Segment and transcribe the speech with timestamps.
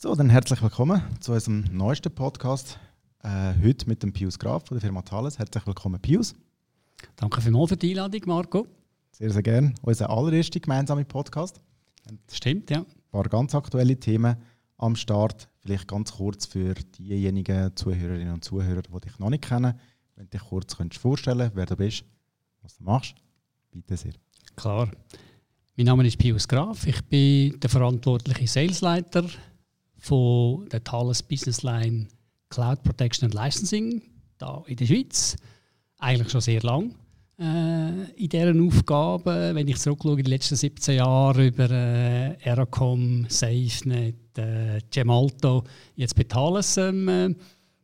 [0.00, 2.78] So, dann herzlich willkommen zu unserem neuesten Podcast.
[3.24, 5.40] Äh, heute mit dem Pius Graf von der Firma Thales.
[5.40, 6.36] Herzlich willkommen, Pius.
[7.16, 8.68] Danke vielmals für die Einladung, Marco.
[9.10, 9.74] Sehr, sehr gerne.
[9.82, 11.60] Unser allererster gemeinsamer Podcast.
[12.30, 12.78] Stimmt, ja.
[12.78, 14.36] Ein paar ganz aktuelle Themen
[14.76, 15.48] am Start.
[15.58, 19.74] Vielleicht ganz kurz für diejenigen Zuhörerinnen und Zuhörer, die dich noch nicht kennen.
[20.14, 22.04] Wenn du dich kurz könntest vorstellen wer du bist,
[22.62, 23.16] was du machst,
[23.72, 24.12] bitte sehr.
[24.54, 24.92] Klar.
[25.76, 26.86] Mein Name ist Pius Graf.
[26.86, 29.24] Ich bin der verantwortliche Salesleiter
[29.98, 32.08] von der Thales Business Line
[32.48, 34.02] Cloud Protection and Licensing
[34.38, 35.36] da in der Schweiz.
[35.98, 36.94] Eigentlich schon sehr lang
[37.38, 39.50] äh, in dieser Aufgabe.
[39.54, 45.64] Wenn ich zurückschaue, in den letzten 17 Jahren über äh, Eracom, SafeNet, äh, Gemalto,
[45.96, 47.06] jetzt bei Thales, ähm,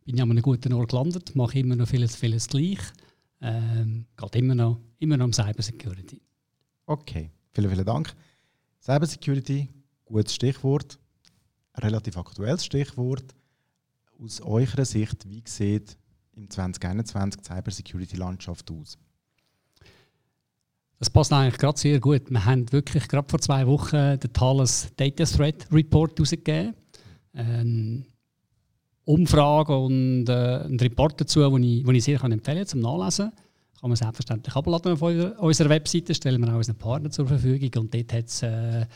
[0.04, 2.78] bin ich an einem guten Ort gelandet, mache immer noch vieles, vieles gleich.
[3.40, 6.20] Ähm, geht immer noch, immer noch um Cybersecurity.
[6.86, 8.14] Okay, vielen, vielen Dank.
[8.80, 9.68] Cybersecurity,
[10.04, 10.98] gutes Stichwort
[11.78, 13.24] relativ aktuelles Stichwort.
[14.22, 15.96] Aus eurer Sicht, wie sieht
[16.36, 18.98] im 2021 die Cybersecurity-Landschaft aus?
[20.98, 22.30] Das passt eigentlich gerade sehr gut.
[22.30, 26.74] Wir haben wirklich gerade vor zwei Wochen den Thales Data Threat Report herausgegeben.
[27.32, 28.04] Eine
[29.04, 33.32] Umfrage und äh, einen Report dazu, den ich, ich sehr empfehlen kann zum Nachlesen.
[33.80, 37.82] Kann man selbstverständlich abladen auf unserer Webseite, stellen wir auch unseren Partner zur Verfügung.
[37.82, 38.86] Und dort hat es äh,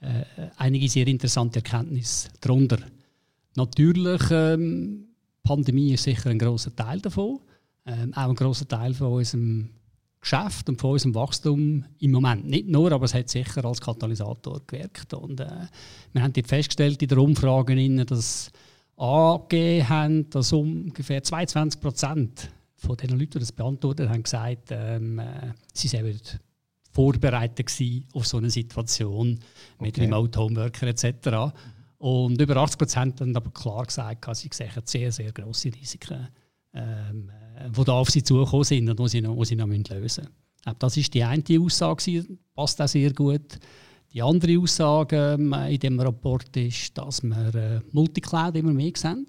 [0.00, 2.78] äh, einige sehr interessante Erkenntnisse darunter.
[3.56, 5.08] Natürlich, ähm,
[5.42, 7.40] Pandemie ist sicher ein großer Teil davon,
[7.86, 9.70] ähm, auch ein großer Teil von unserem
[10.20, 12.46] Geschäft und von unserem Wachstum im Moment.
[12.46, 15.14] Nicht nur, aber es hat sicher als Katalysator gewirkt.
[15.14, 15.66] Und, äh,
[16.12, 18.50] wir haben festgestellt in der Umfrage, dass
[18.96, 25.18] angegeben haben, dass ungefähr 22 Prozent von den Leuten, die das beantwortet haben, gesagt, ähm,
[25.18, 26.20] äh, sie seien
[26.98, 27.70] vorbereitet
[28.12, 29.38] auf so eine Situation
[29.78, 30.06] mit okay.
[30.06, 31.54] Remote Homeworker etc.
[31.98, 36.26] Und über 80 Prozent haben aber klar gesagt, sie sehen sehr, sehr grosse Risiken,
[36.74, 37.30] ähm,
[37.70, 40.28] die da auf sie zugekommen sind und die sie noch, die sie noch lösen müssen.
[40.80, 43.60] Das ist die eine Aussage, passt auch sehr gut.
[44.12, 49.28] Die andere Aussage ähm, in dem Rapport ist, dass wir äh, Multicloud immer mehr sehen.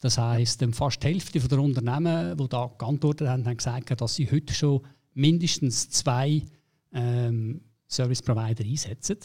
[0.00, 4.14] Das heisst, ähm, fast die Hälfte der Unternehmen, die da geantwortet haben, haben gesagt, dass
[4.14, 4.80] sie heute schon
[5.12, 6.44] mindestens zwei
[6.92, 9.18] ähm, Service Provider einsetzen,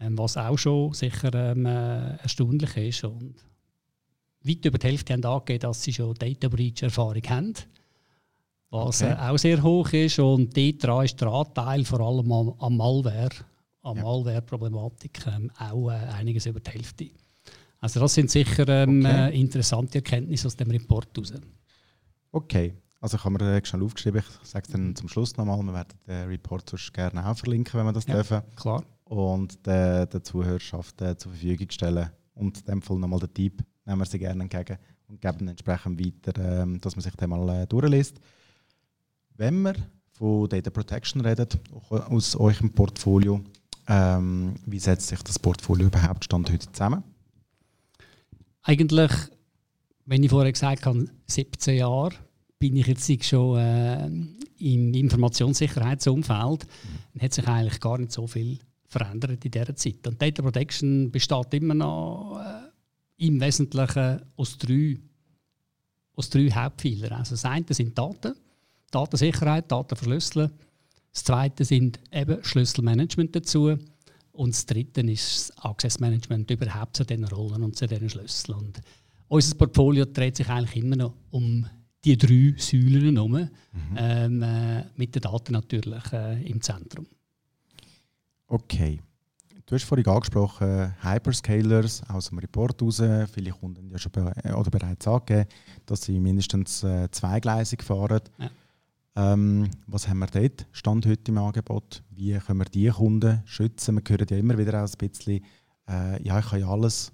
[0.00, 3.04] ähm, was auch schon sicher ähm, äh, erstaunlich ist.
[3.04, 3.34] Und
[4.42, 7.54] weit über die Hälfte haben angegeben, dass sie schon Data Breach Erfahrung haben,
[8.70, 9.12] was okay.
[9.12, 10.18] äh, auch sehr hoch ist.
[10.18, 13.30] Und dort ist der Anteil vor allem am, am Malware,
[13.82, 14.02] am ja.
[14.02, 17.10] Malware-Problematik ähm, auch äh, einiges über die Hälfte.
[17.78, 19.30] Also das sind sicher ähm, okay.
[19.30, 21.34] äh, interessante Erkenntnisse aus dem Report heraus.
[22.32, 25.72] Okay, also ich habe mir schnell aufgeschrieben, ich sage es dann zum Schluss nochmal, wir
[25.72, 28.42] werden den Report sonst gerne auch verlinken, wenn wir das ja, dürfen.
[28.56, 28.84] klar.
[29.04, 32.10] Und der, der Zuhörerschaft äh, zur Verfügung stellen.
[32.34, 36.04] Und in dem Fall nochmal den Tipp nehmen wir sie gerne entgegen und geben entsprechend
[36.04, 38.18] weiter, ähm, dass man sich den mal äh, durchliest.
[39.36, 39.74] Wenn wir
[40.10, 41.46] von Data Protection reden,
[41.90, 43.40] aus eurem Portfolio,
[43.86, 47.04] ähm, wie setzt sich das Portfolio überhaupt Stand heute zusammen?
[48.62, 49.12] Eigentlich,
[50.06, 52.12] wenn ich vorher gesagt habe, 17 Jahre
[52.58, 54.06] bin ich jetzt schon äh,
[54.58, 56.66] im Informationssicherheitsumfeld,
[57.14, 57.20] mhm.
[57.20, 60.06] hat sich eigentlich gar nicht so viel verändert in dieser Zeit.
[60.06, 64.98] Und Data Protection besteht immer noch äh, im Wesentlichen aus drei,
[66.14, 67.12] aus drei Hauptpfeilern.
[67.12, 68.34] Also das eine sind Daten,
[68.90, 70.50] Datensicherheit, Datenverschlüsseln.
[71.12, 73.76] Das zweite sind eben Schlüsselmanagement dazu.
[74.32, 78.58] Und das dritte ist das Access Management überhaupt zu diesen Rollen und zu diesen Schlüsseln.
[78.58, 78.80] Und
[79.28, 81.66] unser Portfolio dreht sich eigentlich immer noch um
[82.06, 83.48] die drei Säulen herum, mhm.
[83.96, 87.06] ähm, äh, mit den Daten natürlich äh, im Zentrum.
[88.46, 89.00] Okay.
[89.66, 93.02] Du hast vorhin angesprochen, Hyperscalers aus dem Report heraus.
[93.32, 95.48] Viele Kunden haben ja schon be oder bereits angegeben,
[95.86, 98.20] dass sie mindestens äh, zweigleisig fahren.
[98.38, 98.50] Ja.
[99.16, 102.04] Ähm, was haben wir dort Stand heute im Angebot?
[102.10, 103.96] Wie können wir diese Kunden schützen?
[103.96, 105.42] Wir hören ja immer wieder auch ein bisschen,
[105.88, 107.10] äh, ja, ich kann ja alles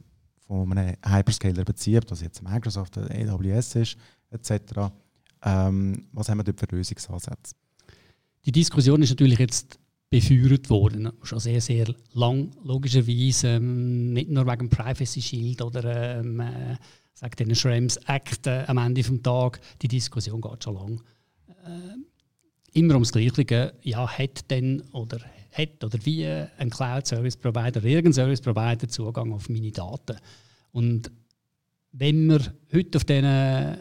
[0.46, 3.96] von einem Hyperscaler beziehen, ob das jetzt Microsoft oder AWS ist
[4.32, 4.90] etc.
[5.44, 7.54] Ähm, was haben wir dort für Lösungsansätze?
[8.44, 9.78] Die Diskussion ist natürlich jetzt
[10.10, 16.38] befeuert worden, schon sehr, sehr lang, logischerweise, ähm, nicht nur wegen Privacy Shield oder ähm,
[16.40, 16.76] äh,
[17.14, 21.02] sagt den Schrems Act äh, am Ende des Tages, die Diskussion geht schon lang.
[21.64, 25.18] Äh, immer ums Gleiche, ja, hat denn oder
[25.52, 30.18] hat oder wie ein Cloud Service Provider irgendein Service Provider Zugang auf meine Daten.
[30.72, 31.10] Und
[31.92, 32.40] wenn wir
[32.72, 33.78] heute auf diesen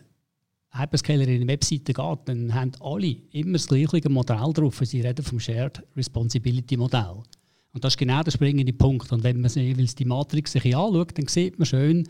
[0.73, 4.81] Hyperscaler in eine Webseite geht, dann haben alle immer das gleiche Modell drauf.
[4.83, 7.23] Sie reden vom Shared Responsibility Modell.
[7.73, 9.11] Und das ist genau der springende Punkt.
[9.11, 12.07] Und wenn man sich die Matrix sich anschaut, dann sieht man schön,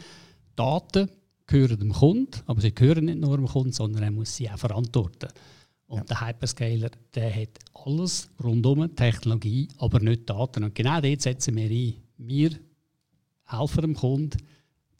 [0.55, 1.09] Daten
[1.47, 4.57] gehören dem Kunden, aber sie gehören nicht nur dem Kunden, sondern er muss sie auch
[4.57, 5.29] verantworten.
[5.87, 6.03] Und ja.
[6.05, 10.63] der Hyperscaler, der hat alles rundum, Technologie, aber nicht Daten.
[10.63, 11.95] Und genau dort setzen wir ein.
[12.17, 12.51] Wir
[13.45, 14.37] helfen dem Kunden,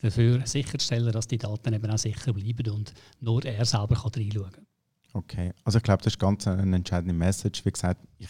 [0.01, 4.51] dafür sicherzustellen, dass die Daten eben auch sicher bleiben und nur er selber kann reinschauen
[4.51, 4.65] kann.
[5.13, 7.65] Okay, also ich glaube, das ist ganz eine entscheidende Message.
[7.65, 8.30] Wie gesagt, ich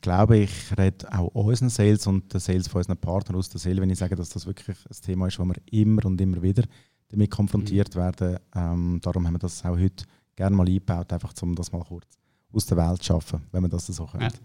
[0.00, 3.82] glaube, ich rede auch unseren Sales und den Sales von unseren Partnern aus der Seele,
[3.82, 6.64] wenn ich sage, dass das wirklich ein Thema ist, wo wir immer und immer wieder
[7.08, 8.00] damit konfrontiert mhm.
[8.00, 8.38] werden.
[8.54, 12.06] Ähm, darum haben wir das auch heute gerne mal eingebaut, einfach um das mal kurz
[12.52, 14.38] aus der Welt zu schaffen, wenn man das so könnte.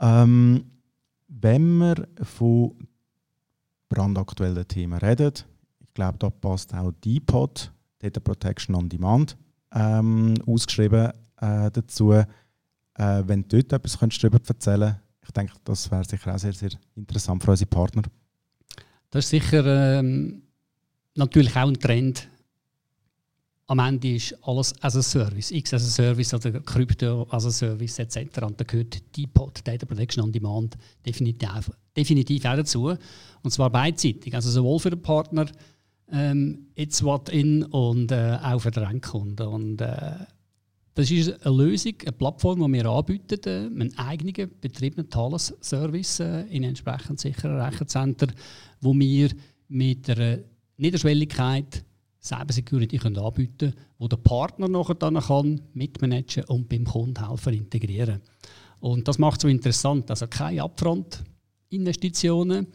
[0.00, 0.22] Ja.
[0.22, 0.64] Ähm,
[1.28, 2.76] wenn wir von
[3.88, 5.32] brandaktuellen Themen reden,
[5.80, 9.36] ich glaube, da passt auch DPOD, Data Protection on Demand,
[9.72, 12.12] ähm, ausgeschrieben äh, dazu.
[12.12, 12.24] Äh,
[12.96, 16.52] wenn du dort etwas könntest darüber erzählen könntest, ich denke, das wäre sicher auch sehr,
[16.52, 18.02] sehr interessant für unsere Partner.
[19.10, 20.42] Das ist sicher ähm,
[21.14, 22.28] natürlich auch ein Trend.
[23.68, 27.50] Am Ende ist alles as a Service, X as a Service oder Krypto as a
[27.50, 28.42] Service etc.
[28.42, 32.94] Und da gehört DPOD, Data Protection on Demand, definitiv, definitiv auch dazu.
[33.42, 35.46] Und zwar beidseitig, also sowohl für den Partner
[36.12, 39.46] ähm, It's What In und äh, auch für den Endkunden.
[39.48, 40.12] Und, äh,
[40.96, 46.42] das ist eine Lösung, eine Plattform, die wir anbieten, äh, einen eigenen betriebenen Thales-Service äh,
[46.44, 48.32] in entsprechend sicheren Rechenzentren,
[48.80, 49.30] wo wir
[49.68, 50.38] mit einer
[50.78, 51.84] Niederschwelligkeit
[52.26, 58.20] Cybersecurity können anbieten wo der Partner nachher dann kann mitmanagen und beim Kunden helfen integrieren.
[58.80, 60.10] Und das macht es so interessant.
[60.10, 62.66] Also keine Upfront-Investitionen.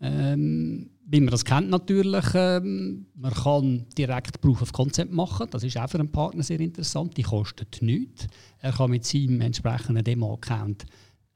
[0.00, 5.46] Ähm, wie man das kennt natürlich, ähm, man kann direkt Proof of Concept machen.
[5.50, 7.16] Das ist auch für einen Partner sehr interessant.
[7.16, 8.26] Die kostet nichts.
[8.58, 10.86] Er kann mit seinem entsprechenden Demo-Account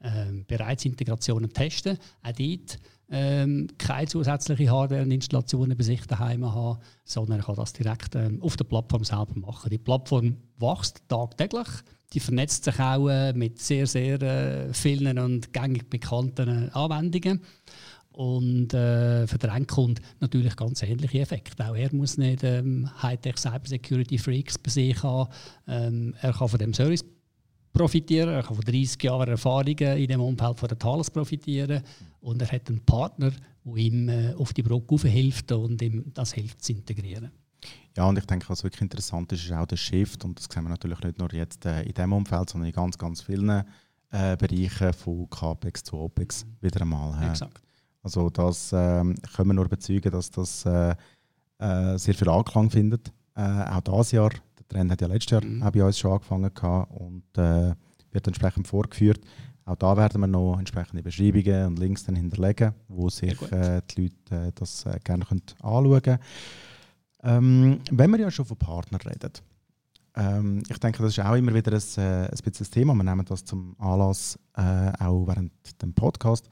[0.02, 1.98] ähm, bereits Integrationen testen.
[2.22, 2.78] Auch dort
[3.10, 8.14] ähm, keine zusätzliche Hardware und Installationen bei sich daheim haben, sondern er kann das direkt
[8.14, 9.70] ähm, auf der Plattform selber machen.
[9.70, 11.68] Die Plattform wächst tagtäglich.
[12.12, 17.40] Die vernetzt sich auch äh, mit sehr, sehr äh, vielen und gängig bekannten Anwendungen.
[18.12, 21.68] Und äh, für den Endkunden natürlich ganz ähnliche Effekte.
[21.68, 25.30] Auch er muss nicht ähm, Hightech Cybersecurity Freaks bei sich haben.
[25.68, 27.04] Ähm, er kann von dem Service
[27.78, 28.28] profitieren.
[28.28, 31.82] Er kann von 30 Jahren Erfahrungen in dem Umfeld von der Thales profitieren.
[32.20, 33.30] Und er hat einen Partner,
[33.64, 37.30] der ihm äh, auf die Brücke hilft und ihm das hilft zu integrieren.
[37.96, 40.24] Ja, und ich denke, was wirklich interessant ist, ist auch der Shift.
[40.24, 42.98] Und das sehen wir natürlich nicht nur jetzt äh, in diesem Umfeld, sondern in ganz,
[42.98, 43.64] ganz vielen
[44.10, 47.22] äh, Bereichen von CAPEX zu OPEX wieder einmal.
[47.22, 47.30] Äh.
[47.30, 47.60] Exakt.
[48.02, 50.94] Also das ähm, können wir nur bezeugen, dass das äh,
[51.58, 53.12] äh, sehr viel Anklang findet.
[53.34, 54.30] auch dieses Jahr
[54.68, 55.62] Trend hat ja letztes Jahr mhm.
[55.62, 57.74] auch bei uns schon angefangen gehabt und äh,
[58.10, 59.20] wird entsprechend vorgeführt.
[59.64, 64.02] Auch da werden wir noch entsprechende Beschreibungen und Links dann hinterlegen, wo sich äh, die
[64.02, 66.18] Leute äh, das äh, gerne können anschauen können.
[67.22, 69.32] Ähm, wenn wir ja schon von Partnern reden,
[70.16, 72.94] ähm, ich denke, das ist auch immer wieder ein, äh, ein bisschen Thema.
[72.94, 76.48] Wir nehmen das zum Anlass, äh, auch während dem Podcast.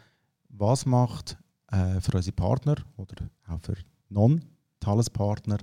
[0.50, 1.38] Was macht
[1.72, 3.14] äh, für unsere Partner oder
[3.48, 3.76] auch für
[4.08, 5.58] Non-Thales-Partner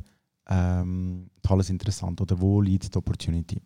[0.48, 3.62] ähm, alles interessant oder wo liegt die Opportunity?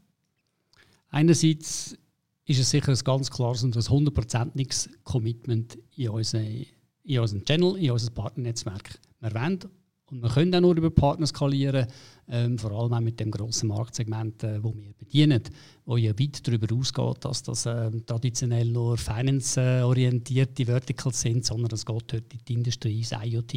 [1.09, 1.97] Einerseits
[2.45, 6.65] ist es sicher ein ganz klares und ein hundertprozentiges Commitment in, unsere,
[7.03, 8.99] in unseren Channel, in unser Partnernetzwerk.
[9.19, 9.59] Wir wollen
[10.09, 11.85] und wir können auch nur über Partner skalieren,
[12.29, 15.43] ähm, vor allem auch mit dem grossen Marktsegment, äh, wo wir bedienen,
[15.85, 21.85] wo ja weit darüber ausgeht, dass das äh, traditionell nur finance-orientierte Verticals sind, sondern es
[21.85, 23.53] geht heute in die Industrie, ins IoT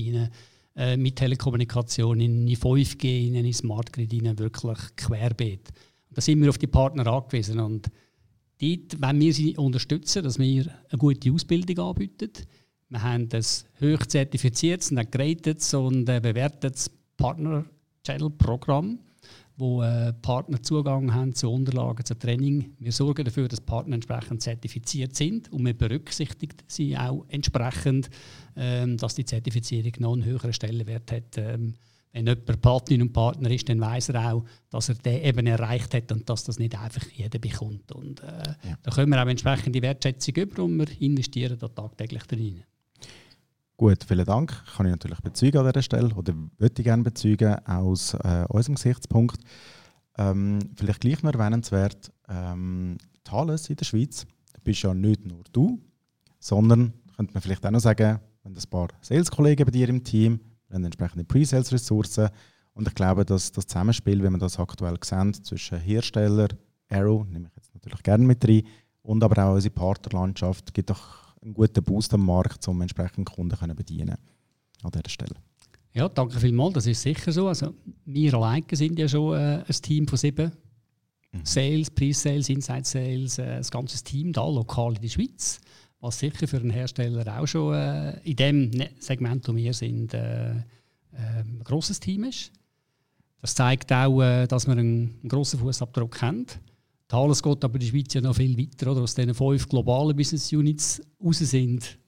[0.81, 5.69] äh, mit Telekommunikation in die 5G, in Smart Grid wirklich querbeet.
[6.11, 7.61] Da sind wir auf die Partner angewiesen.
[7.61, 7.91] Und
[8.59, 12.31] dort wenn wir sie unterstützen, dass wir eine gute Ausbildung anbieten.
[12.89, 13.43] Wir haben ein
[13.83, 19.01] hoch zertifiziertes, ein geratetes und bewertetes Partner-Channel-Programm
[19.61, 22.75] wo äh, Partner Zugang haben zu Unterlagen, zu Training.
[22.79, 28.11] Wir sorgen dafür, dass Partner entsprechend zertifiziert sind und wir berücksichtigen sie auch entsprechend,
[28.57, 31.37] ähm, dass die Zertifizierung noch einen höheren Stellenwert hat.
[31.37, 31.75] Ähm,
[32.13, 35.95] wenn jemand Partnerin und Partner ist, dann weiß er auch, dass er den eben erreicht
[35.95, 37.93] hat und dass das nicht einfach jeder bekommt.
[37.93, 38.79] Und äh, ja.
[38.83, 42.65] da können wir auch entsprechend die Wertschätzung über und wir investieren da tagtäglich drin.
[43.81, 44.53] Gut, vielen Dank.
[44.77, 48.75] Kann ich natürlich bezeugen an dieser Stelle oder würde ich gerne bezeugen aus äh, unserem
[48.75, 49.41] Gesichtspunkt.
[50.19, 54.27] Ähm, vielleicht gleich noch erwähnenswert, ähm, Thales in der Schweiz
[54.65, 55.81] bist ja nicht nur du,
[56.39, 60.41] sondern könnte man vielleicht auch noch sagen, wenn ein paar Sales-Kollegen bei dir im Team,
[60.69, 62.29] wenn entsprechende Pre-Sales-Ressourcen
[62.75, 66.49] und ich glaube, dass das Zusammenspiel, wenn man das aktuell sehen, zwischen Hersteller,
[66.91, 68.63] Arrow, nehme ich jetzt natürlich gerne mit rein,
[69.01, 73.57] und aber auch unsere Partnerlandschaft, gibt doch einen guten Boost am Markt, um entsprechend Kunden
[73.57, 74.17] zu bedienen
[74.83, 75.37] an dieser Stelle.
[75.93, 77.49] Ja, danke vielmals, das ist sicher so.
[77.49, 80.53] Also, wir alleine sind ja schon äh, ein Team von sieben.
[81.33, 81.41] Mhm.
[81.45, 85.61] Sales, Pre-Sales, Inside-Sales, äh, das ganze Team da lokal in der Schweiz,
[86.01, 90.15] was sicher für einen Hersteller auch schon äh, in dem ne-, Segment, wo wir sind,
[90.15, 90.63] äh, äh,
[91.13, 92.53] ein grosses Team ist.
[93.41, 96.47] Das zeigt auch, äh, dass wir einen, einen grossen Fußabdruck haben.
[97.11, 98.93] Thales geht aber in der Schweiz ja noch viel weiter.
[98.93, 99.03] Oder?
[99.03, 101.99] Aus diesen fünf globalen Business Units raus sind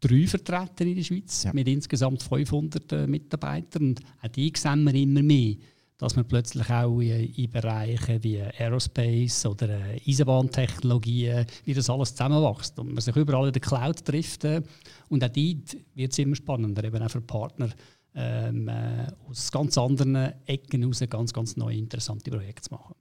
[0.00, 1.52] drei vertreten in der Schweiz ja.
[1.52, 3.90] mit insgesamt 500 äh, Mitarbeitern.
[3.90, 5.54] Und auch die sehen wir immer mehr,
[5.98, 12.16] dass man plötzlich auch in, in Bereichen wie Aerospace oder äh, Eisenbahntechnologien, wie das alles
[12.16, 14.44] zusammenwächst und man sich überall in der Cloud trifft.
[14.46, 14.62] Äh,
[15.10, 17.70] und auch dort wird es immer spannender, eben auch für Partner
[18.16, 22.96] ähm, äh, aus ganz anderen Ecken heraus ganz, ganz neue, interessante Projekte zu machen.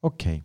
[0.00, 0.42] Okay.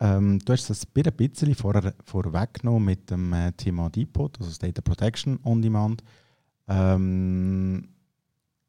[0.00, 4.80] Ähm, du hast es ein bisschen vor, vorweggenommen mit dem äh, Thema Depot, also Data
[4.80, 6.02] Protection on Demand.
[6.68, 7.88] Ähm,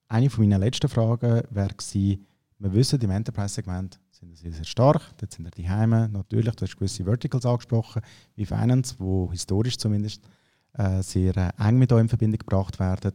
[0.10, 2.26] eine von meinen letzten Fragen wäre gewesen,
[2.60, 6.76] wir wissen, im Enterprise-Segment sind sie sehr stark, dort sind die Heime natürlich, du hast
[6.76, 8.02] gewisse Verticals angesprochen,
[8.36, 10.22] wie Finance, wo historisch zumindest
[10.74, 13.14] äh, sehr äh, eng mit euch in Verbindung gebracht werden.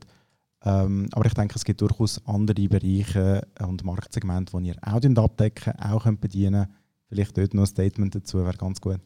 [0.65, 5.79] Ähm, aber ich denke, es gibt durchaus andere Bereiche und Marktsegmente, die ihr auch abdecken
[5.79, 9.01] auch bedienen könnt Vielleicht dort noch ein Statement dazu wäre ganz gut.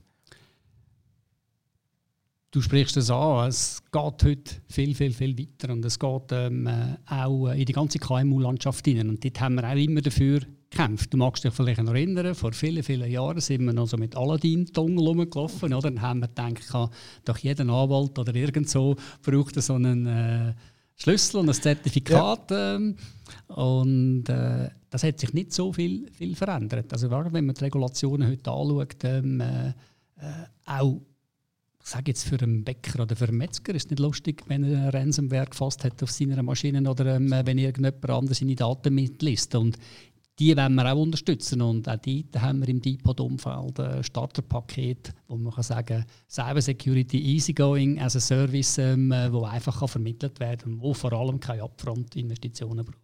[2.53, 6.67] Du sprichst es an, es geht heute viel, viel, viel weiter und es geht ähm,
[6.67, 9.09] äh, auch in die ganze KMU-Landschaft hinein.
[9.09, 11.13] Und dort haben wir auch immer dafür gekämpft.
[11.13, 14.17] Du magst dich vielleicht noch erinnern, vor vielen, vielen Jahren sind wir noch so mit
[14.17, 15.73] Aladdin-Tongel rumgelaufen.
[15.73, 15.91] Oder?
[15.91, 16.91] Dann haben wir gedacht,
[17.25, 20.55] doch jeder Anwalt oder irgend so braucht so einen äh,
[21.01, 22.51] Schlüssel und ein Zertifikat.
[22.51, 22.77] Ja.
[22.77, 22.97] Ähm,
[23.49, 26.93] und äh, das hat sich nicht so viel, viel verändert.
[26.93, 29.73] Also wenn man die Regulationen heute anschaut, ähm, äh,
[30.67, 31.01] auch
[31.83, 34.65] ich sage jetzt für einen Bäcker oder für einen Metzger ist es nicht lustig, wenn
[34.65, 38.95] er ein Ransomware gefasst hat auf seiner Maschine oder ähm, wenn irgendjemand anderes seine Daten
[38.95, 39.55] mitliest.
[39.55, 39.79] Und
[40.41, 41.61] die wollen wir auch unterstützen.
[41.61, 47.19] Und auch dort haben wir im DeepOD-Umfeld ein Starterpaket, wo man kann sagen Cyber Security
[47.19, 51.63] Easygoing as a Service, ähm, wo einfach kann vermittelt werden kann, wo vor allem keine
[51.65, 52.99] Upfront-Investitionen braucht.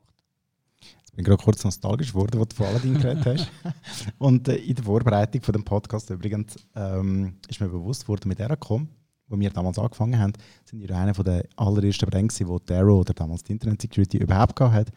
[1.05, 3.51] Ich bin gerade kurz nostalgisch geworden, was du von Aladdin geredet hast.
[4.19, 8.41] Und äh, in der Vorbereitung von dem Podcast übrigens ähm, ist mir bewusst worden, mit
[8.41, 8.89] Eracom,
[9.29, 10.33] wo wir damals angefangen haben,
[10.65, 14.75] sind wir einer der allerersten Brände, die Darrow oder damals die Internet Security überhaupt gehabt
[14.75, 14.93] hat.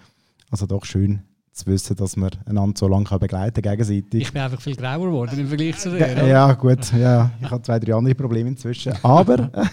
[0.49, 1.23] Also doch schön
[1.59, 4.21] zu wissen, dass man einander so lange begleiten kann gegenseitig.
[4.21, 6.07] Ich bin einfach viel grauer geworden im Vergleich zu dir.
[6.07, 6.91] Ja, ja, gut.
[6.93, 8.93] Ja, ich habe zwei, drei andere Probleme inzwischen.
[9.03, 9.51] Aber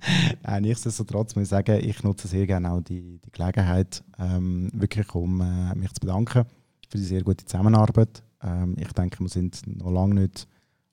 [0.46, 5.14] äh, nichtsdestotrotz muss ich sagen, ich nutze sehr gerne auch die, die Gelegenheit, ähm, wirklich
[5.14, 6.44] um äh, mich zu bedanken
[6.88, 8.22] für die sehr gute Zusammenarbeit.
[8.42, 10.46] Ähm, ich denke, wir sind noch lange nicht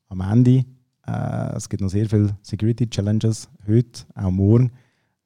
[0.09, 0.65] am Ende.
[1.05, 4.71] Äh, es gibt noch sehr viele Security Challenges heute, auch morgen.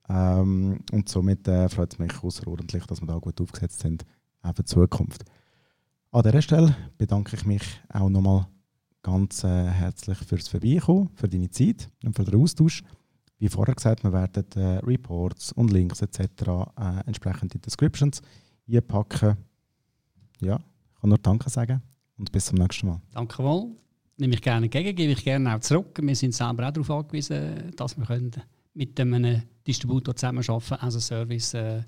[0.10, 4.06] Ähm, und somit äh, freut es mich außerordentlich, dass wir da gut aufgesetzt sind
[4.48, 5.24] auch für die Zukunft.
[6.12, 8.48] An dieser Stelle bedanke ich mich auch nochmal
[9.04, 12.84] ganz äh, herzlich fürs Vorbeikommen, für deine Zeit und für den Austausch.
[13.40, 16.20] Wie vorher gesagt, wir werden äh, Reports und Links etc.
[16.20, 18.22] Äh, entsprechend in Descriptions
[18.70, 19.38] einpacken.
[20.42, 21.82] Ja, ich kann nur Danke sagen
[22.18, 23.02] und bis zum nächsten Mal.
[23.12, 23.76] Danke wohl.
[24.18, 26.00] Nehme ich gerne entgegen, gebe ich gerne auch zurück.
[26.02, 28.32] Wir sind selber auch darauf angewiesen, dass wir
[28.74, 31.54] mit einem Distributor zusammenarbeiten können, also Service.
[31.54, 31.84] Äh,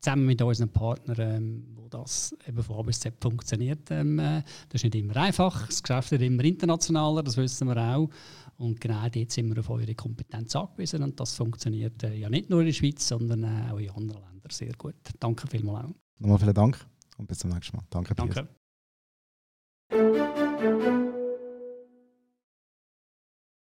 [0.00, 3.90] zusammen mit unseren Partnern, ähm, wo das eben von A bis Z funktioniert.
[3.90, 5.66] Ähm, äh, das ist nicht immer einfach.
[5.66, 8.08] Das Geschäft wird immer internationaler, das wissen wir auch.
[8.56, 11.02] Und genau dort sind wir auf eure Kompetenz angewiesen.
[11.02, 14.22] Und das funktioniert äh, ja nicht nur in der Schweiz, sondern äh, auch in anderen
[14.22, 14.96] Ländern sehr gut.
[15.18, 15.94] Danke vielmals auch.
[16.18, 17.84] Nochmal vielen Dank und bis zum nächsten Mal.
[17.90, 18.48] Danke, Danke.